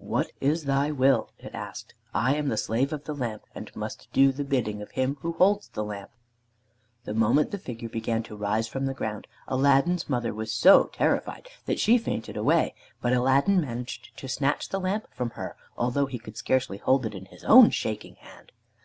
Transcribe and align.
"What 0.00 0.32
is 0.40 0.64
thy 0.64 0.90
will?" 0.90 1.30
it 1.38 1.54
asked. 1.54 1.94
"I 2.12 2.34
am 2.34 2.48
the 2.48 2.56
Slave 2.56 2.92
of 2.92 3.04
the 3.04 3.14
Lamp, 3.14 3.44
and 3.54 3.70
must 3.76 4.08
do 4.12 4.32
the 4.32 4.42
bidding 4.42 4.82
of 4.82 4.90
him 4.90 5.16
who 5.20 5.34
holds 5.34 5.68
the 5.68 5.84
Lamp." 5.84 6.10
The 7.04 7.14
moment 7.14 7.52
the 7.52 7.58
figure 7.58 7.88
began 7.88 8.24
to 8.24 8.34
rise 8.34 8.66
from 8.66 8.86
the 8.86 8.94
ground 8.94 9.28
Aladdin's 9.46 10.08
mother 10.10 10.34
was 10.34 10.52
so 10.52 10.86
terrified 10.92 11.48
that 11.66 11.78
she 11.78 11.98
fainted 11.98 12.36
away, 12.36 12.74
but 13.00 13.12
Aladdin 13.12 13.60
managed 13.60 14.10
to 14.18 14.26
snatch 14.26 14.70
the 14.70 14.80
lamp 14.80 15.06
from 15.14 15.30
her, 15.30 15.54
although 15.78 16.06
he 16.06 16.18
could 16.18 16.36
scarcely 16.36 16.78
hold 16.78 17.06
it 17.06 17.14
in 17.14 17.26
his 17.26 17.44
own 17.44 17.70
shaking 17.70 18.16
hand. 18.16 18.50